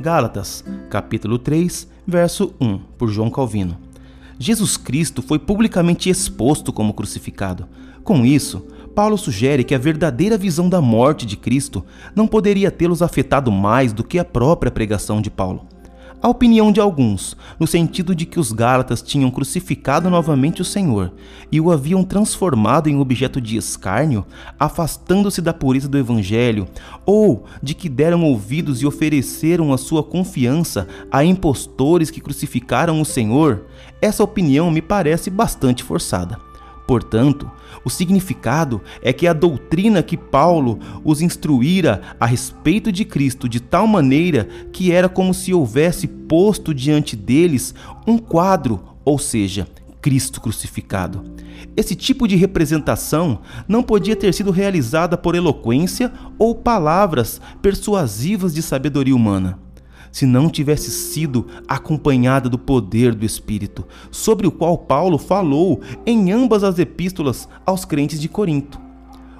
[0.00, 3.78] Gálatas, capítulo 3, verso 1, por João Calvino.
[4.38, 7.68] Jesus Cristo foi publicamente exposto como crucificado.
[8.02, 11.84] Com isso, Paulo sugere que a verdadeira visão da morte de Cristo
[12.14, 15.66] não poderia tê-los afetado mais do que a própria pregação de Paulo.
[16.24, 21.12] A opinião de alguns, no sentido de que os Gálatas tinham crucificado novamente o Senhor
[21.52, 24.24] e o haviam transformado em objeto de escárnio,
[24.58, 26.66] afastando-se da pureza do Evangelho,
[27.04, 33.04] ou de que deram ouvidos e ofereceram a sua confiança a impostores que crucificaram o
[33.04, 33.66] Senhor,
[34.00, 36.38] essa opinião me parece bastante forçada.
[36.86, 37.50] Portanto,
[37.84, 43.58] o significado é que a doutrina que Paulo os instruíra a respeito de Cristo de
[43.58, 47.74] tal maneira que era como se houvesse posto diante deles
[48.06, 49.66] um quadro, ou seja,
[50.02, 51.24] Cristo crucificado.
[51.74, 58.60] Esse tipo de representação não podia ter sido realizada por eloquência ou palavras persuasivas de
[58.60, 59.58] sabedoria humana
[60.10, 66.32] se não tivesse sido acompanhada do poder do Espírito, sobre o qual Paulo falou em
[66.32, 68.84] ambas as epístolas aos crentes de Corinto.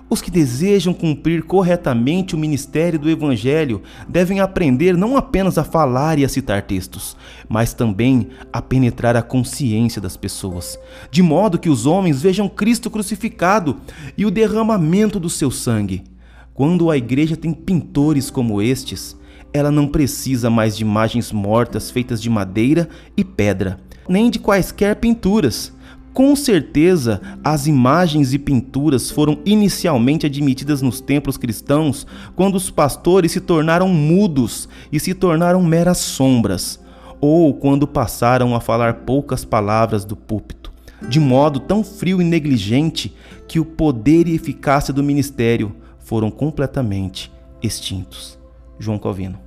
[0.09, 6.19] Os que desejam cumprir corretamente o ministério do Evangelho devem aprender não apenas a falar
[6.19, 7.17] e a citar textos,
[7.49, 10.79] mas também a penetrar a consciência das pessoas,
[11.11, 13.79] de modo que os homens vejam Cristo crucificado
[14.17, 16.05] e o derramamento do seu sangue.
[16.53, 19.17] Quando a igreja tem pintores como estes,
[19.55, 24.97] ela não precisa mais de imagens mortas feitas de madeira e pedra, nem de quaisquer
[24.97, 25.73] pinturas.
[26.13, 33.31] Com certeza, as imagens e pinturas foram inicialmente admitidas nos templos cristãos quando os pastores
[33.31, 36.81] se tornaram mudos e se tornaram meras sombras,
[37.21, 40.73] ou quando passaram a falar poucas palavras do púlpito,
[41.09, 43.15] de modo tão frio e negligente
[43.47, 47.31] que o poder e eficácia do ministério foram completamente
[47.63, 48.37] extintos.
[48.79, 49.44] João Calvino.